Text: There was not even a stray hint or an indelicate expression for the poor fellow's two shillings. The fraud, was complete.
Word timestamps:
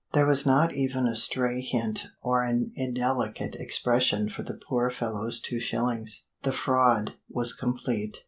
There 0.13 0.25
was 0.25 0.47
not 0.47 0.73
even 0.73 1.05
a 1.05 1.15
stray 1.15 1.61
hint 1.61 2.07
or 2.23 2.41
an 2.43 2.71
indelicate 2.73 3.53
expression 3.53 4.29
for 4.29 4.41
the 4.41 4.55
poor 4.67 4.89
fellow's 4.89 5.39
two 5.39 5.59
shillings. 5.59 6.25
The 6.41 6.53
fraud, 6.53 7.13
was 7.29 7.53
complete. 7.53 8.17